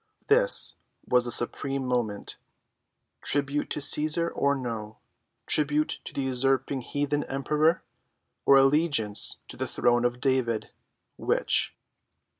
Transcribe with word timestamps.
This 0.25 0.77
was 1.05 1.25
the 1.25 1.29
supreme 1.31 1.85
moment. 1.85 2.37
Tribute 3.21 3.69
to 3.69 3.79
Cæsar, 3.79 4.31
or 4.33 4.55
no? 4.55 4.97
Tribute 5.45 5.99
to 6.05 6.13
the 6.15 6.23
usurping 6.23 6.81
heathen 6.81 7.23
emperor, 7.25 7.83
or 8.43 8.57
allegiance 8.57 9.37
to 9.47 9.57
the 9.57 9.67
throne 9.67 10.03
of 10.03 10.19
David—which? 10.19 11.75